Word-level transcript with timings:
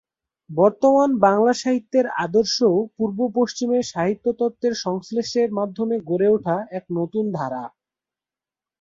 বর্তমান 0.49 1.09
বাংলা 1.25 1.53
সাহিত্যের 1.53 2.05
আদর্শও 2.23 2.75
পূর্ব-পশ্চিমের 2.97 3.83
সাহিত্যতত্ত্বের 3.85 4.73
সংশ্লেষের 4.85 5.49
মাধ্যমে 5.51 5.95
গড়ে 6.09 6.27
ওঠা 6.27 6.57
এক 6.77 6.85
নতুন 6.97 7.25
ধারা। 7.31 7.63